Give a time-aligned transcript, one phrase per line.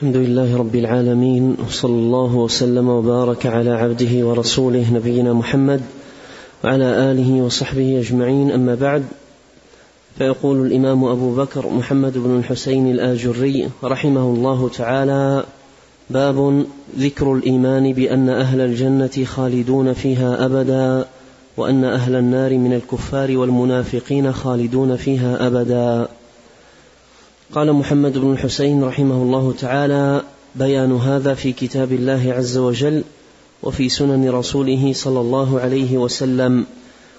[0.00, 5.80] الحمد لله رب العالمين وصلى الله وسلم وبارك على عبده ورسوله نبينا محمد
[6.64, 8.50] وعلى آله وصحبه أجمعين.
[8.50, 9.04] أما بعد
[10.18, 15.44] فيقول الإمام أبو بكر محمد بن الحسين الآجري رحمه الله تعالى
[16.10, 16.64] باب
[16.98, 21.04] ذكر الإيمان بأن أهل الجنة خالدون فيها أبدا
[21.56, 26.08] وأن أهل النار من الكفار والمنافقين خالدون فيها أبدا.
[27.54, 30.22] قال محمد بن الحسين رحمه الله تعالى
[30.54, 33.02] بيان هذا في كتاب الله عز وجل
[33.62, 36.66] وفي سنن رسوله صلى الله عليه وسلم.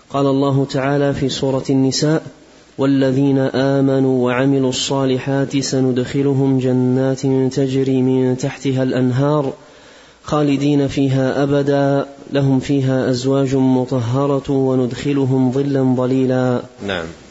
[0.09, 2.23] قال الله تعالى في سورة النساء
[2.77, 7.21] والذين آمنوا وعملوا الصالحات سندخلهم جنات
[7.55, 9.53] تجري من تحتها الأنهار
[10.23, 16.61] خالدين فيها أبدا لهم فيها أزواج مطهرة وندخلهم ظلا ظليلا.
[16.87, 17.05] نعم.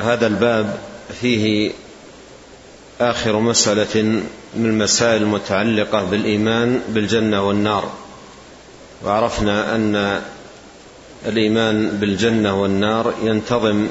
[0.00, 0.78] هذا الباب
[1.20, 1.72] فيه
[3.00, 4.02] آخر مسألة
[4.56, 7.92] من المسائل المتعلقة بالإيمان بالجنة والنار.
[9.04, 10.22] وعرفنا أن
[11.26, 13.86] الإيمان بالجنة والنار ينتظم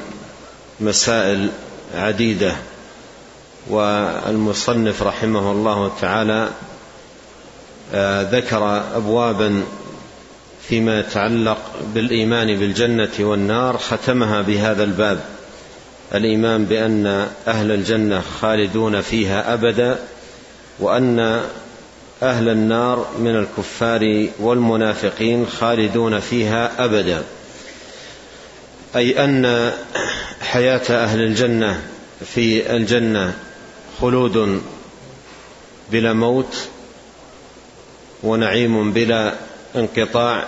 [0.80, 1.48] مسائل
[1.94, 2.56] عديدة
[3.70, 6.48] والمصنف رحمه الله تعالى
[8.32, 9.62] ذكر أبوابا
[10.68, 11.58] فيما يتعلق
[11.94, 15.20] بالإيمان بالجنة والنار ختمها بهذا الباب.
[16.14, 19.98] الإيمان بأن أهل الجنة خالدون فيها أبدا
[20.80, 21.42] وأن
[22.22, 27.22] أهل النار من الكفار والمنافقين خالدون فيها أبدا.
[28.96, 29.72] أي أن
[30.40, 31.82] حياة أهل الجنة
[32.34, 33.34] في الجنة
[34.00, 34.62] خلود
[35.92, 36.68] بلا موت
[38.22, 39.34] ونعيم بلا
[39.76, 40.44] انقطاع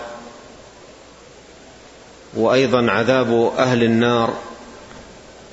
[2.33, 4.33] وأيضا عذاب أهل النار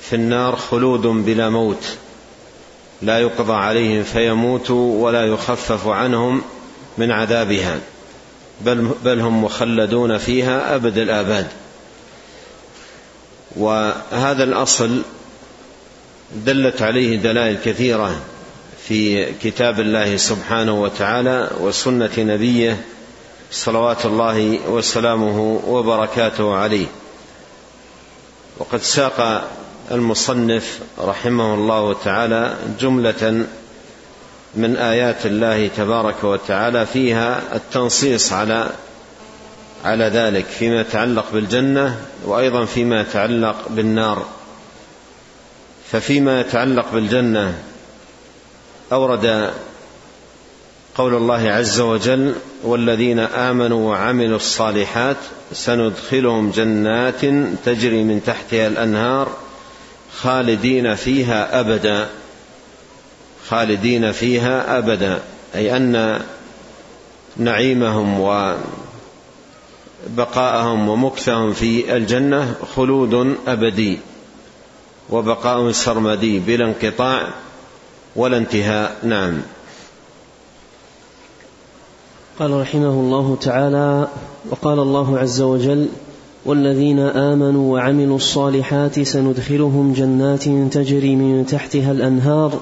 [0.01, 1.97] في النار خلود بلا موت.
[3.01, 6.41] لا يقضى عليهم فيموتوا ولا يخفف عنهم
[6.97, 7.79] من عذابها.
[8.61, 11.47] بل, بل هم مخلدون فيها أبد الآباد.
[13.55, 15.01] وهذا الأصل
[16.35, 18.21] دلت عليه دلائل كثيرة
[18.87, 22.81] في كتاب الله سبحانه وتعالى وسنة نبيه
[23.51, 26.87] صلوات الله وسلامه وبركاته عليه.
[28.57, 29.49] وقد ساق
[29.91, 33.45] المصنف رحمه الله تعالى جملة
[34.55, 38.69] من آيات الله تبارك وتعالى فيها التنصيص على
[39.85, 44.25] على ذلك فيما يتعلق بالجنة وأيضا فيما يتعلق بالنار.
[45.91, 47.53] ففيما يتعلق بالجنة
[48.91, 49.51] أورد
[50.95, 55.17] قول الله عز وجل والذين آمنوا وعملوا الصالحات
[55.53, 57.25] سندخلهم جنات
[57.65, 59.31] تجري من تحتها الأنهار
[60.15, 62.09] خالدين فيها أبدا.
[63.47, 65.19] خالدين فيها أبدا.
[65.55, 66.21] أي أن
[67.37, 68.19] نعيمهم
[70.09, 73.99] وبقاءهم ومكثهم في الجنة خلود أبدي
[75.09, 77.27] وبقاء سرمدي بلا انقطاع
[78.15, 78.97] ولا انتهاء.
[79.03, 79.41] نعم.
[82.39, 84.07] قال رحمه الله تعالى
[84.49, 85.89] وقال الله عز وجل
[86.45, 90.43] والذين آمنوا وعملوا الصالحات سندخلهم جنات
[90.73, 92.59] تجري من تحتها الأنهار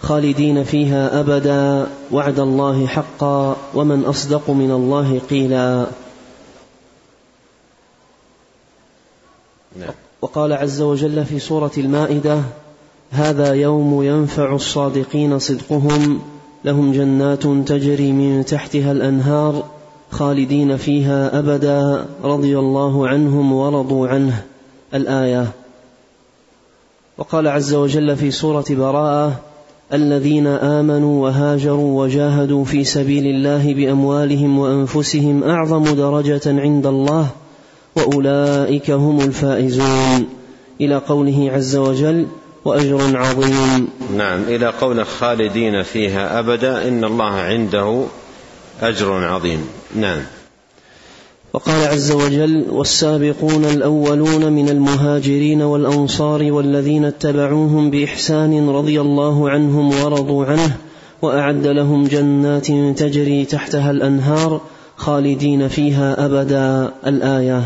[0.00, 5.86] خالدين فيها أبدا وعد الله حقا ومن أصدق من الله قيلا
[9.76, 9.94] نعم.
[10.22, 12.42] وقال عز وجل في سورة المائدة
[13.10, 16.20] هذا يوم ينفع الصادقين صدقهم
[16.64, 19.77] لهم جنات تجري من تحتها الأنهار
[20.10, 24.42] خالدين فيها أبدا رضي الله عنهم ورضوا عنه.
[24.94, 25.46] الآية.
[27.18, 29.40] وقال عز وجل في سورة براءة
[29.92, 37.26] الذين آمنوا وهاجروا وجاهدوا في سبيل الله بأموالهم وأنفسهم أعظم درجة عند الله
[37.96, 40.26] وأولئك هم الفائزون.
[40.80, 42.26] إلى قوله عز وجل
[42.64, 43.88] وأجر عظيم.
[44.16, 48.04] نعم إلى قول خالدين فيها أبدا إن الله عنده
[48.82, 49.64] أجر عظيم.
[49.96, 50.20] نعم.
[51.52, 60.44] وقال عز وجل والسابقون الأولون من المهاجرين والأنصار والذين اتبعوهم بإحسان رضي الله عنهم ورضوا
[60.44, 60.76] عنه
[61.22, 62.66] وأعد لهم جنات
[62.98, 64.60] تجري تحتها الأنهار
[64.96, 66.92] خالدين فيها أبدا.
[67.06, 67.62] الآية.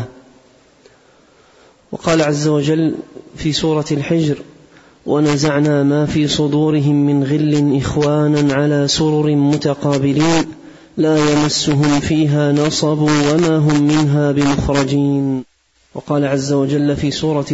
[1.91, 2.95] وقال عز وجل
[3.35, 4.37] في سورة الحجر
[5.05, 10.62] ونزعنا ما في صدورهم من غل إخوانا على سرر متقابلين.
[10.97, 15.43] لا يمسهم فيها نصب وما هم منها بمخرجين.
[15.95, 17.45] وقال عز وجل في سورة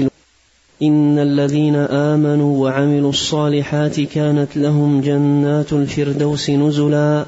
[0.82, 7.26] إن الذين آمنوا وعملوا الصالحات كانت لهم جنات الفردوس نزلا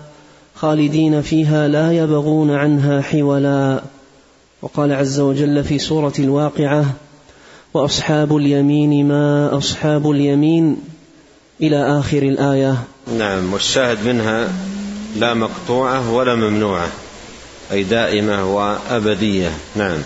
[0.56, 3.81] خالدين فيها لا يبغون عنها حولا.
[4.62, 6.86] وقال عز وجل في سورة الواقعة
[7.74, 10.78] وأصحاب اليمين ما أصحاب اليمين
[11.62, 12.84] إلى آخر الآية.
[13.18, 14.48] نعم والشاهد منها
[15.16, 16.90] لا مقطوعة ولا ممنوعة
[17.72, 19.52] أي دائمة وأبدية.
[19.75, 19.98] نعم.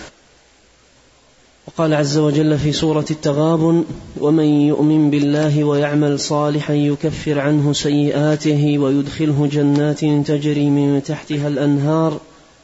[1.68, 3.86] وقال عز وجل في سورة التغابن
[4.18, 12.20] ومن يؤمن بالله ويعمل صالحا يكفر عنه سيئاته ويدخله جنات تجري من تحتها الأنهار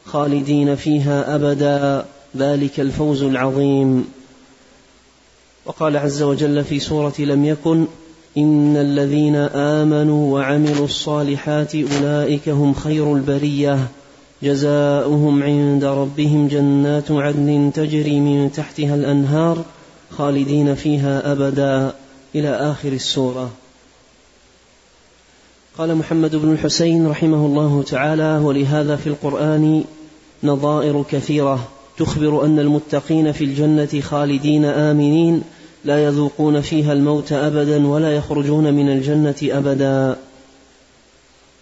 [0.06, 2.06] خالدين فيها أبدا.
[2.38, 4.06] ذلك الفوز العظيم.
[5.66, 7.86] وقال عز وجل في سورة لم يكن
[8.38, 13.88] إن الذين آمنوا وعملوا الصالحات أولئك هم خير البرية.
[14.44, 19.64] جزاؤهم عند ربهم جنات عدن تجري من تحتها الأنهار
[20.12, 21.94] خالدين فيها أبدا.
[22.36, 23.52] إلى آخر السورة.
[25.78, 29.84] قال محمد بن الحسين رحمه الله تعالى ولهذا في القرآن
[30.44, 31.68] نظائر كثيرة
[31.98, 35.44] تخبر أن المتقين في الجنة خالدين آمنين.
[35.86, 40.18] لا يذوقون فيها الموت أبدا ولا يخرجون من الجنة أبدا.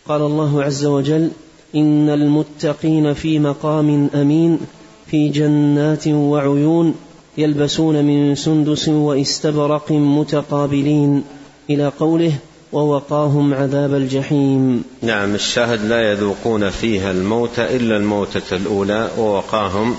[0.08, 1.32] قال الله عز وجل
[1.76, 4.60] إن المتقين في مقام أمين
[5.08, 6.96] في جنات وعيون
[7.38, 11.24] يلبسون من سندس واستبرق متقابلين.
[11.70, 12.34] إلى قوله
[12.74, 14.84] ووقاهم عذاب الجحيم.
[15.02, 19.96] نعم الشاهد لا يذوقون فيها الموت إلا الموتة الأولى ووقاهم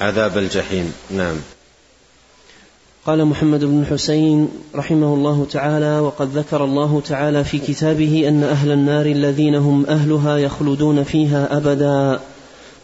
[0.00, 0.92] عذاب الجحيم.
[1.10, 1.36] نعم.
[3.06, 8.72] قال محمد بن الحسين رحمه الله تعالى وقد ذكر الله تعالى في كتابه أن أهل
[8.72, 12.20] النار الذين هم أهلها يخلدون فيها أبدا.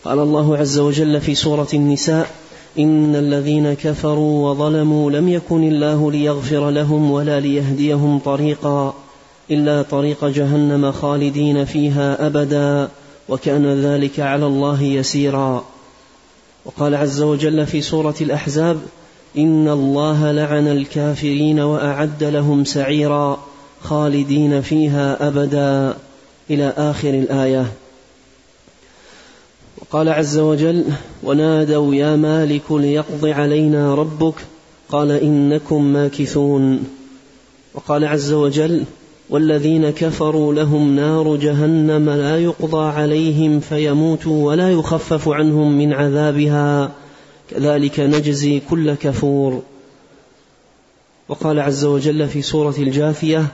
[0.04, 2.30] قال الله عز وجل في سورة النساء
[2.78, 8.94] إن الذين كفروا وظلموا لم يكن الله ليغفر لهم ولا ليهديهم طريقا
[9.50, 12.88] إلا طريق جهنم خالدين فيها أبدا
[13.28, 15.64] وكان ذلك على الله يسيرا.
[16.64, 18.80] وقال عز وجل في سورة الأحزاب
[19.38, 23.38] ان الله لعن الكافرين واعد لهم سعيرا
[23.82, 25.96] خالدين فيها ابدا
[26.50, 27.66] إلى اخر الايه.
[29.78, 30.84] وقال عز وجل
[31.22, 34.34] ونادوا يا مالك ليقض علينا ربك
[34.88, 36.84] قال انكم ماكثون.
[37.74, 38.84] وقال عز وجل
[39.30, 46.90] والذين كفروا لهم نار جهنم لا يقضى عليهم فيموتوا ولا يخفف عنهم من عذابها.
[47.50, 49.62] كذلك نجزي كل كفور.
[51.28, 53.46] وقال عز وجل في سورة الجاثية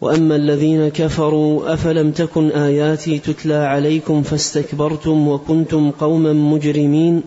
[0.00, 7.22] وأما الذين كفروا أفلم تكن آياتي تتلى عليكم فاستكبرتم وكنتم قوما مجرمين؟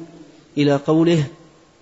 [0.57, 1.24] إلى قوله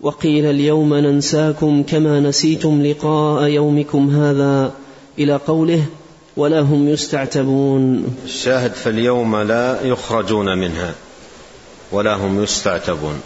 [0.02, 4.74] وقيل اليوم ننساكم كما نسيتم لقاء يومكم هذا.
[5.20, 5.86] إلى قوله
[6.38, 8.06] ولا هم يستعتبون.
[8.26, 10.94] الشاهد فاليوم لا يخرجون منها
[11.92, 13.22] ولا هم يستعتبون.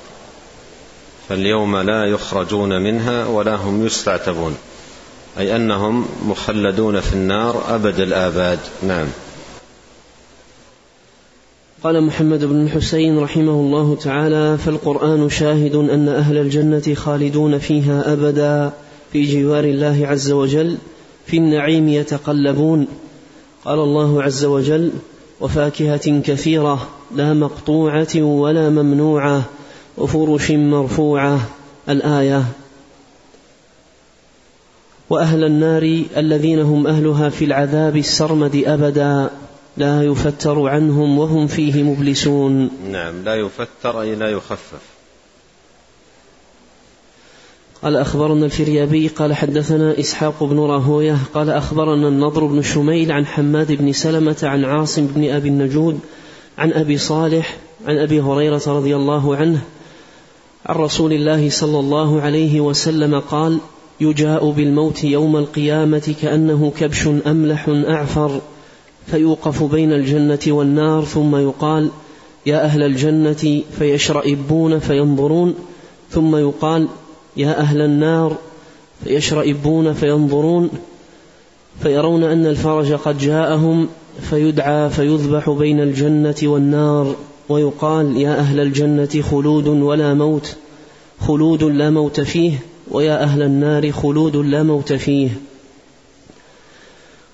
[1.29, 4.55] فاليوم لا يخرجون منها ولا هم يستعتبون.
[5.39, 8.59] أي أنهم مخلدون في النار أبد الآباد.
[8.83, 9.07] نعم.
[11.83, 18.71] قال محمد بن الحسين رحمه الله تعالى فالقرآن شاهد أن أهل الجنة خالدون فيها أبدا
[19.13, 20.77] في جوار الله عز وجل
[21.25, 22.87] في النعيم يتقلبون.
[23.65, 24.91] قال الله عز وجل
[25.41, 29.43] وفاكهة كثيرة لا مقطوعة ولا ممنوعة.
[29.97, 31.39] وفرش مرفوعة
[31.89, 32.43] الآية.
[35.09, 39.29] وأهل النار الذين هم أهلها في العذاب السرمد أبدا
[39.77, 42.69] لا يفتر عنهم وهم فيه مبلسون.
[42.91, 44.95] نعم لا يفتر أي لا يخفف.
[47.83, 53.71] قال أخبرنا الفريابي قال حدثنا إسحاق بن راهوية قال أخبرنا النضر بن شميل عن حماد
[53.71, 55.99] بن سلمة عن عاصم بن أبي النجود
[56.57, 59.61] عن أبي صالح عن أبي هريرة رضي الله عنه
[60.65, 63.59] عن رسول الله صلى الله عليه وسلم قال
[64.01, 68.41] يجاء بالموت يوم القيامة كأنه كبش املح أعفر.
[69.07, 71.89] فيوقف بين الجنة والنار ثم يقال
[72.45, 75.55] يا أهل الجنة فيشرئبون فينظرون.
[76.09, 76.87] ثم يقال
[77.37, 78.35] يا أهل النار
[79.03, 80.69] فيشرئبون فينظرون.
[81.83, 83.87] فيرون أن الفرج قد جاءهم
[84.21, 87.15] فيدعى فيذبح بين الجنة والنار.
[87.49, 90.55] ويقال يا أهل الجنة خلود ولا موت
[91.19, 92.59] خلود لا موت فيه
[92.91, 95.29] ويا أهل النار خلود لا موت فيه.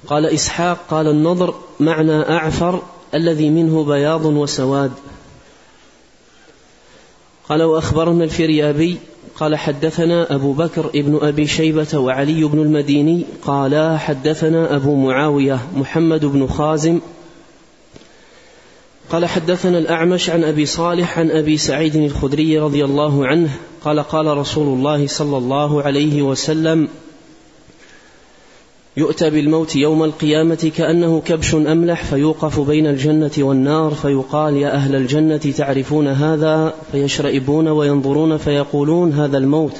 [0.07, 2.81] قال إسحاق قال النضر معنى أعفر
[3.13, 4.91] الذي منه بياض وسواد.
[7.49, 8.97] قال وأخبرنا الفريابي
[9.35, 16.25] قال حدثنا أبو بكر ابن أبي شيبة وعلي بن المديني قالا حدثنا أبو معاوية محمد
[16.25, 16.99] بن خازم
[19.11, 23.49] قال حدثنا الأعمش عن أبي صالح عن أبي سعيد الخدري رضي الله عنه
[23.85, 26.87] قال قال رسول الله صلى الله عليه وسلم
[28.97, 35.37] يؤتى بالموت يوم القيامة كأنه كبش أملح فيوقف بين الجنة والنار فيقال يا أهل الجنة
[35.37, 39.75] تعرفون هذا فيشرئبون وينظرون فيقولون هذا الموت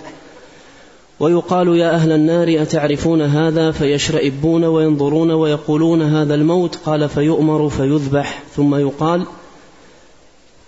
[1.21, 8.43] ويقال يا أهل النار أتعرفون هذا فيشرئبون وينظرون ويقولون هذا الموت؟ قال فيؤمر فيذبح.
[8.55, 9.25] ثم يقال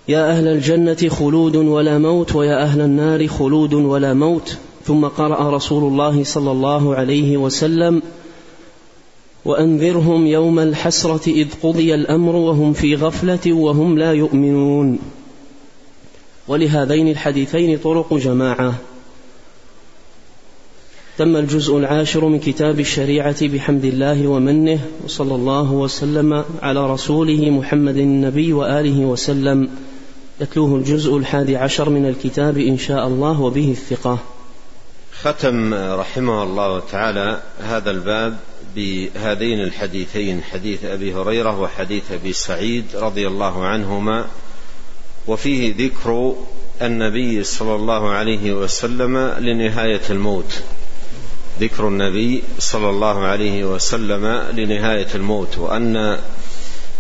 [0.08, 4.58] يا أهل الجنة خلود ولا موت ويا أهل النار خلود ولا موت.
[4.86, 8.02] ثم قرأ رسول الله صلى الله عليه وسلم
[9.46, 15.00] وأنذرهم يوم الحسرة إذ قضي الأمر وهم في غفلة وهم لا يؤمنون.
[16.48, 18.74] ولهذين الحديثين طرق جماعة.
[21.18, 27.98] تم الجزء العاشر من كتاب الشريعة بحمد الله ومنه وصلى الله وسلم على رسوله محمد
[27.98, 29.70] النبي وآله وسلم.
[30.42, 34.18] يتلوه الجزء الحادي عشر من الكتاب إن شاء الله وبه الثقة.
[35.22, 38.38] ختم رحمه الله تعالى هذا الباب
[38.76, 44.26] بهذين الحديثين حديث أبي هريرة وحديث أبي سعيد رضي الله عنهما.
[45.28, 46.36] وفيه ذكر
[46.82, 50.64] النبي صلى الله عليه وسلم لنهاية الموت.
[51.60, 56.18] ذكر النبي صلى الله عليه وسلم لنهاية الموت وأن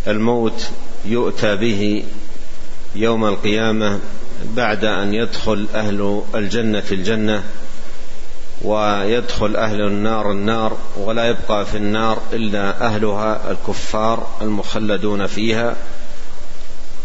[0.07, 0.69] الموت
[1.05, 2.03] يؤتى به
[2.95, 3.99] يوم القيامة
[4.55, 7.43] بعد أن يدخل أهل الجنة الجنة
[8.61, 15.75] ويدخل أهل النار النار ولا يبقى في النار إلا أهلها الكفار المخلدون فيها.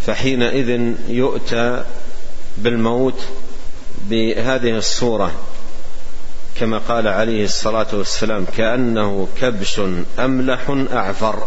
[0.07, 1.85] فحينئذ يؤتى
[2.59, 3.23] بالموت
[4.11, 5.33] بهذه الصورة.
[6.61, 9.81] كما قال عليه الصلاة والسلام كأنه كبش
[10.19, 11.47] أملح أعفر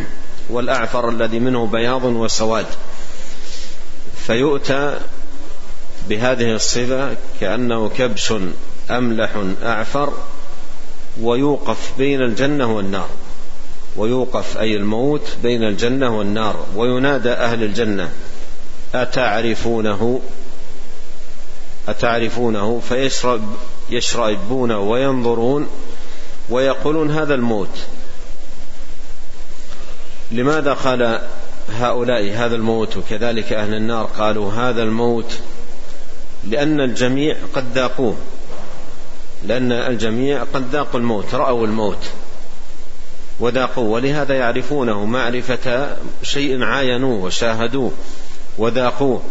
[0.50, 2.66] والأعفر الذي منه بياض وسواد.
[4.26, 4.98] فيؤتى
[6.08, 8.34] بهذه الصفة كأنه كبش
[8.90, 9.30] أملح
[9.62, 10.12] أعفر
[11.20, 13.08] ويوقف بين الجنة والنار.
[13.96, 16.66] ويوقف أي الموت بين الجنة والنار.
[16.76, 18.10] وينادى أهل الجنة
[18.94, 20.20] أتعرفونه؟
[21.88, 23.42] أتعرفونه؟ فيشرب
[23.90, 25.68] يشربون وينظرون
[26.50, 27.78] ويقولون هذا الموت.
[30.30, 31.28] لماذا قال
[31.72, 35.38] هؤلاء هذا الموت؟ وكذلك أهل النار قالوا هذا الموت
[36.48, 38.16] لأن الجميع قد ذاقوه.
[39.44, 42.10] لأن الجميع قد ذاقوا الموت رأوا الموت
[43.40, 43.84] وذاقوه.
[43.84, 47.92] ولهذا يعرفونه معرفة شيء عاينوه وشاهدوه
[48.58, 49.22] وذاقوه.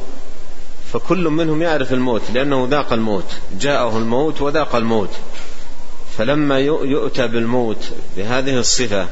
[0.93, 5.09] فكل منهم يعرف الموت لأنه ذاق الموت جاءه الموت وذاق الموت.
[6.17, 9.07] فلما يؤتى بالموت بهذه الصفة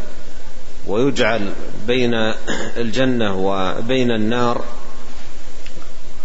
[0.87, 1.53] ويجعل
[1.87, 2.13] بين
[2.83, 4.63] الجنة وبين النار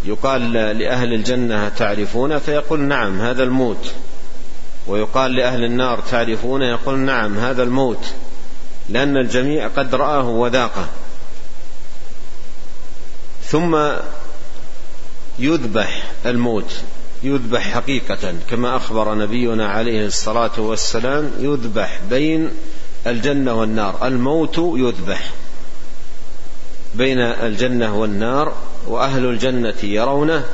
[0.04, 3.92] يقال لأهل الجنة تعرفون؟ فيقول نعم هذا الموت.
[4.86, 8.14] ويقال لأهل النار تعرفون؟ يقول نعم هذا الموت.
[8.88, 10.86] لأن الجميع قد رآه وذاقه.
[13.44, 13.76] ثم
[15.38, 16.74] يذبح الموت
[17.22, 22.50] يذبح حقيقة كما أخبر نبينا عليه الصلاة والسلام يذبح بين
[23.06, 25.30] الجنة والنار الموت يذبح
[26.94, 28.52] بين الجنة والنار
[28.86, 30.44] وأهل الجنة يرونه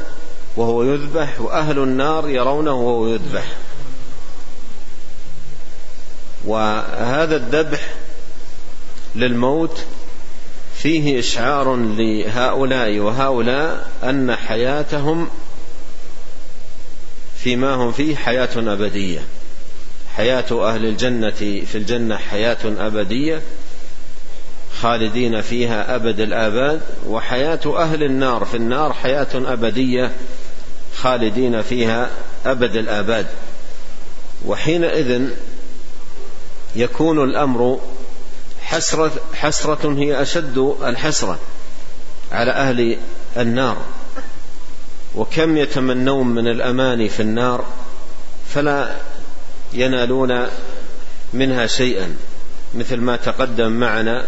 [0.56, 3.44] وهو يذبح وأهل النار يرونه وهو يذبح.
[6.44, 7.94] وهذا الذبح
[9.16, 9.84] للموت
[10.82, 15.28] فيه إشعار لهؤلاء وهؤلاء أن حياتهم
[17.38, 19.22] فيما هم فيه حياة أبدية.
[20.16, 21.30] حياة أهل الجنة
[21.66, 23.40] في الجنة حياة أبدية
[24.80, 30.12] خالدين فيها أبد الآباد وحياة أهل النار في النار حياة أبدية
[30.96, 32.10] خالدين فيها
[32.46, 33.26] أبد الآباد.
[34.46, 35.28] وحينئذ
[36.76, 37.80] يكون الأمر
[38.71, 41.39] حسرة حسرة هي أشد الحسرة
[42.33, 42.99] على أهل
[43.37, 43.77] النار.
[45.15, 47.65] وكم يتمنون من الأمان في النار
[48.49, 48.97] فلا
[49.73, 50.47] ينالون
[51.33, 52.17] منها شيئا
[52.75, 54.25] مثل ما تقدم معنا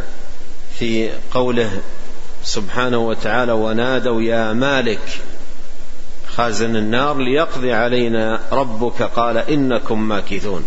[0.79, 1.81] في قوله
[2.45, 5.21] سبحانه وتعالى ونادوا يا مالك
[6.29, 10.65] خازن النار ليقضي علينا ربك قال إنكم ماكثون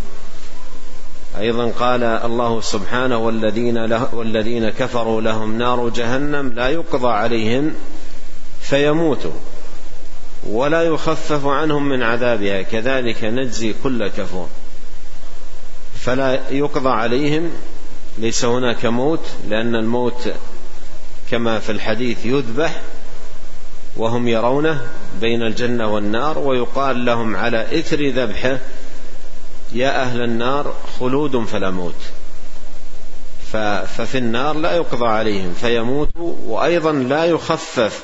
[1.40, 7.74] أيضا قال الله سبحانه والذين, له والذين كفروا لهم نار جهنم لا يقضى عليهم
[8.62, 9.32] فيموتوا
[10.50, 12.62] ولا يخفف عنهم من عذابها.
[12.62, 14.48] كذلك نجزي كل كفور.
[16.00, 17.52] فلا يقضى عليهم
[18.18, 20.34] ليس هناك موت لأن الموت
[21.32, 22.82] كما في الحديث يذبح
[23.98, 24.88] وهم يرونه
[25.22, 28.60] بين الجنة والنار ويقال لهم على إثر ذبحه
[29.76, 31.96] يا أهل النار خلود فلا موت.
[33.98, 38.04] ففي النار لا يقضى عليهم فيموتوا وأيضا لا يخفف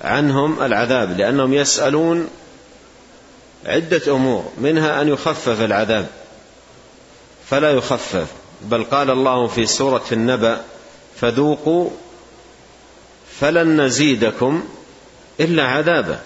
[0.00, 2.28] عنهم العذاب لأنهم يسألون
[3.66, 6.06] عدة أمور منها أن يخفف العذاب.
[7.50, 8.26] فلا يخفف
[8.62, 10.60] بل قال الله في سورة النبأ
[11.20, 11.90] فذوقوا
[13.40, 14.64] فلن نزيدكم
[15.40, 16.20] إلا عذابا.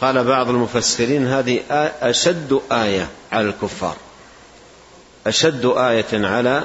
[0.00, 1.60] قال بعض المفسرين هذه
[2.02, 3.96] أشد آية على الكفار.
[5.26, 6.62] أشد آية على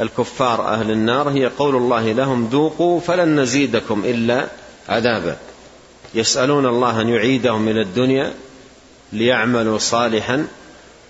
[0.00, 4.46] الكفار أهل النار هي قول الله لهم ذوقوا فلن نزيدكم إلا
[4.88, 5.36] عذابا.
[6.14, 8.34] يسألون الله أن يعيدهم إلى الدنيا
[9.12, 10.46] ليعملوا صالحا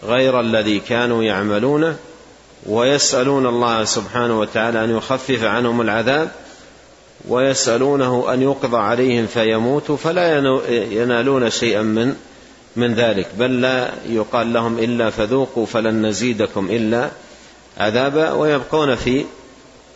[0.02, 1.96] غير الذي كانوا يعملونه
[2.66, 6.30] ويسألون الله سبحانه وتعالى أن يخفف عنهم العذاب
[7.28, 12.16] ويسألونه أن يقضى عليهم فيموتوا فلا ينالون شيئا من
[12.76, 17.10] من ذلك بل لا يقال لهم إلا فذوقوا فلن نزيدكم إلا
[17.78, 19.24] عذابا ويبقون في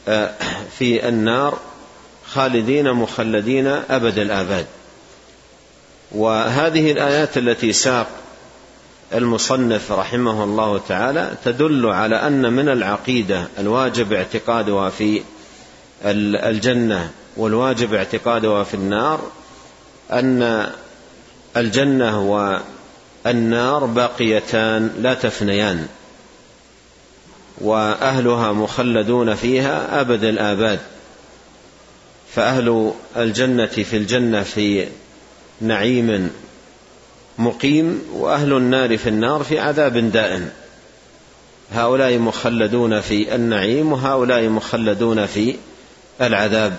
[0.09, 0.35] آه،
[0.79, 1.59] في النار
[2.27, 4.67] خالدين مخلدين أبد الآباد.
[6.13, 8.07] وهذه الآيات التي ساق
[9.15, 15.23] المصنف رحمه الله تعالى تدل على أن من العقيدة الواجب اعتقادها في
[16.05, 19.21] الجنة والواجب اعتقادها في النار
[20.13, 20.71] أن
[21.57, 22.21] الجنة
[23.25, 25.87] والنار باقيتان لا تفنيان
[27.61, 30.79] وأهلها مخلدون فيها أبد الآباد.
[32.35, 34.87] فأهل الجنة في الجنة في
[35.61, 36.31] نعيم
[37.39, 40.51] مقيم وأهل النار في النار في عذاب دائم.
[41.73, 45.57] هؤلاء مخلدون في النعيم وهؤلاء مخلدون في
[46.21, 46.79] العذاب.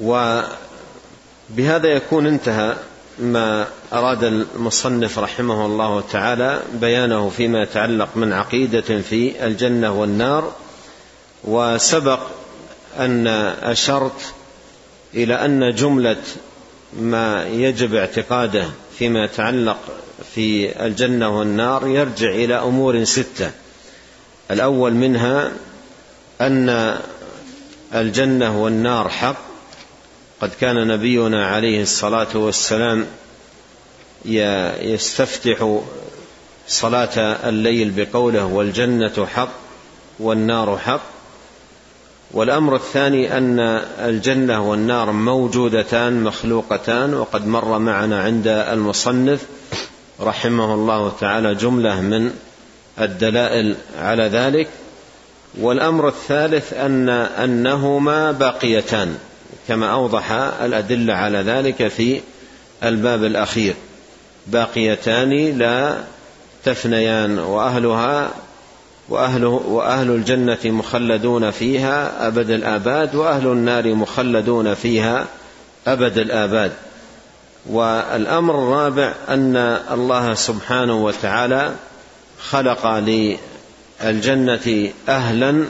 [0.00, 2.76] وبهذا يكون انتهى
[3.18, 10.52] ما أراد المصنف رحمه الله تعالى بيانه فيما يتعلق من عقيدة في الجنة والنار
[11.44, 12.20] وسبق
[12.98, 13.26] أن
[13.62, 14.34] أشرت
[15.14, 16.22] إلى أن جملة
[17.00, 18.66] ما يجب اعتقاده
[18.98, 19.78] فيما يتعلق
[20.34, 23.50] في الجنة والنار يرجع إلى أمور ستة.
[24.50, 25.52] الأول منها
[26.40, 26.98] أن
[27.94, 29.36] الجنة والنار حق.
[30.40, 33.06] قد كان نبينا عليه الصلاة والسلام
[34.24, 35.80] يستفتح
[36.68, 37.18] صلاة
[37.48, 39.48] الليل بقوله والجنة حق
[40.18, 41.00] والنار حق.
[42.30, 43.60] والأمر الثاني أن
[43.98, 49.42] الجنة والنار موجودتان مخلوقتان وقد مر معنا عند المصنف
[50.20, 52.30] رحمه الله تعالى جملة من
[53.00, 54.68] الدلائل على ذلك.
[55.60, 59.16] والأمر الثالث أن أنهما باقيتان
[59.68, 60.32] كما أوضح
[60.62, 62.20] الأدلة على ذلك في
[62.84, 63.74] الباب الأخير.
[64.46, 65.96] باقيتان لا
[66.64, 68.30] تفنيان وأهلها
[69.08, 75.26] وأهل, وأهل الجنة مخلدون فيها أبد الآباد وأهل النار مخلدون فيها
[75.86, 76.72] أبد الآباد.
[77.70, 79.56] والأمر الرابع أن
[79.92, 81.70] الله سبحانه وتعالى
[82.40, 82.86] خلق
[84.04, 85.64] للجنة أهلا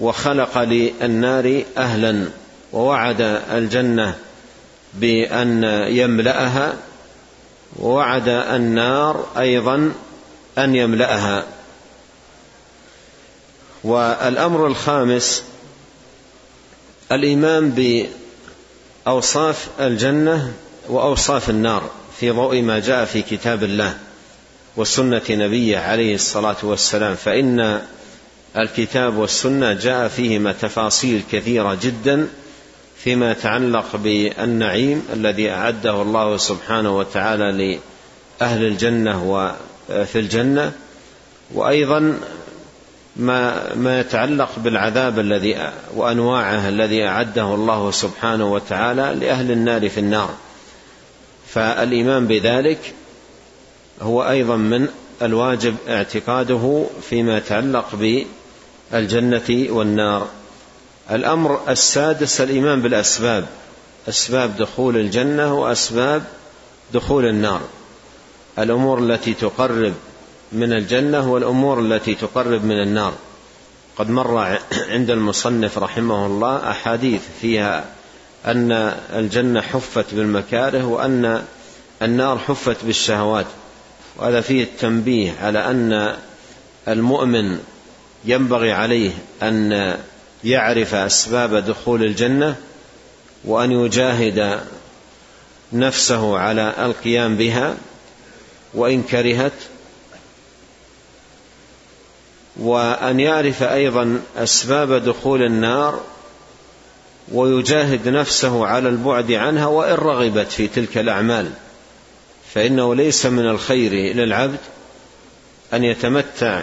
[0.00, 2.28] وخلق للنار أهلا
[2.72, 4.18] ووعد الجنة
[4.94, 6.74] بأن يملأها
[7.78, 9.92] ووعد النار أيضا
[10.58, 11.44] أن يملأها.
[13.84, 15.42] والأمر الخامس
[17.12, 18.06] الإيمان
[19.06, 20.52] بأوصاف الجنة
[20.88, 23.98] وأوصاف النار في ضوء ما جاء في كتاب الله.
[24.76, 27.80] وسنة نبيه عليه الصلاة والسلام فإن
[28.56, 32.28] الكتاب والسنة جاء فيهما تفاصيل كثيرة جدا
[32.96, 37.78] فيما يتعلق بالنعيم الذي أعده الله سبحانه وتعالى
[38.40, 40.72] لأهل الجنة وفي الجنة
[41.54, 42.18] وأيضا
[43.16, 50.30] ما ما يتعلق بالعذاب الذي وأنواعه الذي أعده الله سبحانه وتعالى لأهل النار في النار.
[51.48, 52.94] فالإيمان بذلك
[54.02, 54.88] هو أيضا من
[55.22, 57.86] الواجب اعتقاده فيما يتعلق
[58.92, 60.28] بالجنة والنار.
[61.10, 63.46] الأمر السادس الإيمان بالأسباب
[64.08, 66.24] أسباب دخول الجنة وأسباب
[66.94, 67.60] دخول النار.
[68.58, 69.94] الأمور التي تقرب
[70.52, 73.12] من الجنة والأمور التي تقرب من النار.
[73.98, 77.84] قد مر عند المصنف رحمه الله أحاديث فيها
[78.46, 78.72] أن
[79.12, 81.44] الجنة حفت بالمكاره وأن
[82.02, 83.46] النار حفت بالشهوات.
[84.18, 86.16] وهذا فيه التنبيه على أن
[86.88, 87.58] المؤمن
[88.24, 89.10] ينبغي عليه
[89.42, 89.96] أن
[90.44, 92.56] يعرف أسباب دخول الجنة
[93.44, 94.60] وأن يجاهد
[95.72, 97.76] نفسه على القيام بها
[98.74, 99.52] وإن كرهت
[102.56, 106.00] وأن يعرف أيضا أسباب دخول النار
[107.32, 111.50] ويجاهد نفسه على البعد عنها وإن رغبت في تلك الأعمال.
[112.54, 114.58] فإنه ليس من الخير للعبد
[115.72, 116.62] أن يتمتع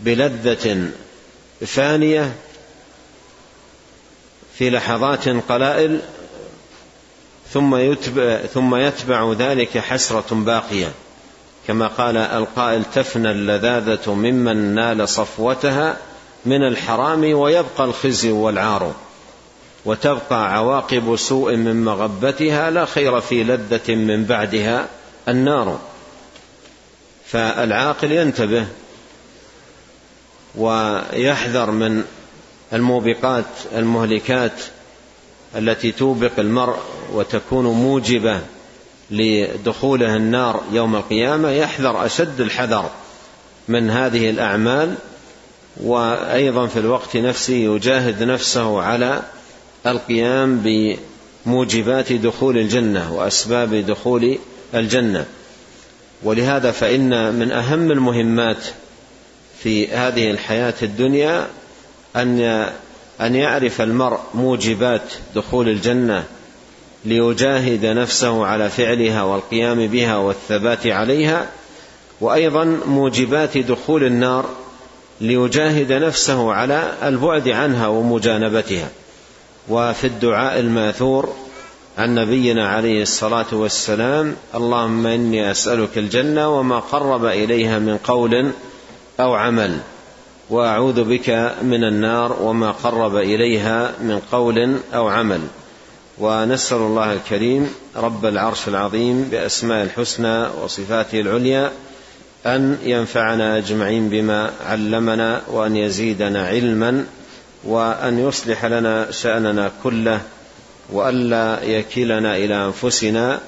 [0.00, 0.88] بلذة
[1.66, 2.32] فانية
[4.58, 6.00] في لحظات قلائل
[7.52, 10.92] ثم يتبع, ثم يتبع ذلك حسرة باقية
[11.66, 15.96] كما قال القائل تفنى اللذاذة ممن نال صفوتها
[16.44, 18.94] من الحرام ويبقى الخزي والعار.
[19.84, 24.86] وتبقى عواقب سوء من مغبتها لا خير في لذة من بعدها
[25.28, 25.78] النار.
[27.26, 28.66] فالعاقل ينتبه
[30.54, 32.04] ويحذر من
[32.72, 33.44] الموبقات
[33.76, 34.62] المهلكات
[35.56, 36.78] التي توبق المرء
[37.12, 38.40] وتكون موجبة
[39.10, 41.50] لدخوله النار يوم القيامة.
[41.50, 42.90] يحذر أشد الحذر
[43.68, 44.94] من هذه الأعمال
[45.76, 49.22] وأيضا في الوقت نفسه يجاهد نفسه على
[49.86, 50.62] القيام
[51.46, 54.38] بموجبات دخول الجنة وأسباب دخول
[54.74, 55.26] الجنة.
[56.22, 58.64] ولهذا فإن من أهم المهمات
[59.62, 61.46] في هذه الحياة الدنيا
[62.16, 62.40] أن
[63.20, 65.02] أن يعرف المرء موجبات
[65.34, 66.24] دخول الجنة
[67.04, 71.46] ليجاهد نفسه على فعلها والقيام بها والثبات عليها
[72.20, 74.48] وأيضا موجبات دخول النار
[75.20, 78.88] ليجاهد نفسه على البعد عنها ومجانبتها.
[79.68, 81.34] وفي الدعاء الماثور
[81.98, 88.50] عن نبينا عليه الصلاة والسلام اللهم إني أسألك الجنة وما قرب إليها من قول
[89.20, 89.78] أو عمل
[90.50, 95.40] وأعوذ بك من النار وما قرب إليها من قول أو عمل.
[96.18, 101.72] ونسأل الله الكريم رب العرش العظيم بأسماء الحسنى وصفاته العليا
[102.46, 107.06] أن ينفعنا أجمعين بما علمنا وأن يزيدنا علما
[107.64, 110.20] وأن يصلح لنا شأننا كله
[110.92, 113.40] وألا يكلنا إلى أنفسنا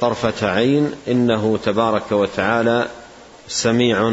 [0.00, 0.92] طرفة عين.
[1.08, 2.88] إنه تبارك وتعالى
[3.48, 4.12] سميع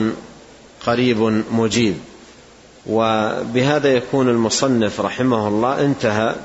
[0.86, 1.98] قريب مجيب.
[2.88, 5.86] وبهذا يكون المصنف رحمه الله.
[5.86, 6.36] انتهى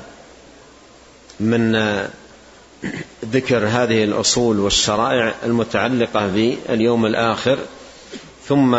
[1.39, 1.75] من
[3.25, 7.57] ذكر هذه الأصول والشرائع المتعلقة باليوم الآخر
[8.47, 8.75] ثم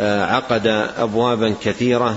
[0.00, 2.16] عقد أبوابا كثيرة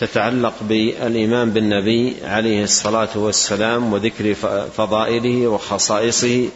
[0.00, 4.34] تتعلق بالايمان بالنبي عليه الصلاة والسلام وذكر
[4.76, 6.48] فضائله وخصائصه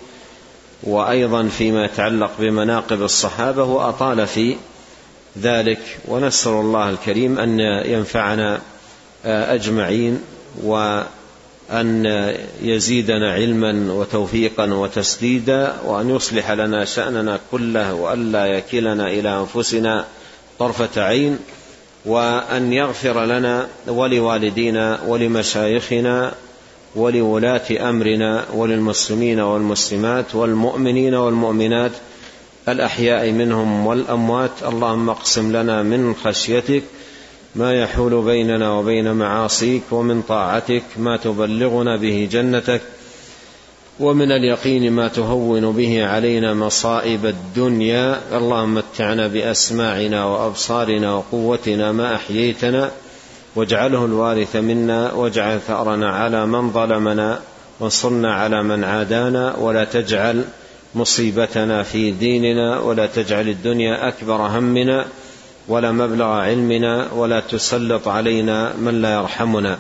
[0.83, 4.57] وأيضا فيما يتعلق بمناقب الصحابة وأطال في
[5.43, 5.79] ذلك.
[6.09, 8.61] ونسأل الله الكريم أن ينفعنا
[9.25, 10.23] أجمعين
[10.63, 12.07] وأن
[12.63, 20.07] يزيدنا علما وتوفيقا وتسديدا وأن يصلح لنا شأننا كله وألا يكلنا إلى أنفسنا
[20.59, 21.39] طرفة عين.
[22.07, 26.33] وأن يغفر لنا ولوالدينا ولمشايخنا
[26.95, 31.93] ولولاة أمرنا وللمسلمين والمسلمات والمؤمنين والمؤمنات
[32.69, 34.51] الأحياء منهم والأموات.
[34.63, 36.83] اللهم اقسم لنا من خشيتك
[37.55, 42.81] ما يحول بيننا وبين معاصيك ومن طاعتك ما تبلغنا به جنتك
[44.01, 48.21] ومن اليقين ما تهون به علينا مصائب الدنيا.
[48.37, 52.91] اللهم متعنا بأسماعنا وأبصارنا وقوتنا ما أحييتنا
[53.57, 57.39] واجعله الوارث منا واجعل ثأرنا على من ظلمنا
[57.81, 60.45] وانصرنا على من عادانا ولا تجعل
[60.95, 65.07] مصيبتنا في ديننا ولا تجعل الدنيا أكبر همنا
[65.69, 69.79] ولا مبلغ علمنا ولا تسلط علينا من لا يرحمنا.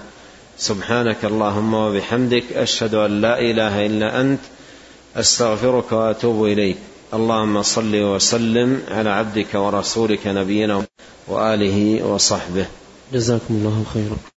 [0.59, 4.41] سبحانك اللهم وبحمدك أشهد أن لا إله إلا أنت
[5.17, 6.77] أستغفرك وأتوب إليك.
[7.15, 10.87] اللهم صل وسلم على عبدك ورسولك نبينا
[11.29, 12.67] وآله وصحبه.
[13.13, 14.17] جزاكم الله خيرا.